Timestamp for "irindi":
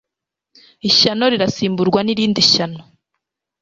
2.13-2.41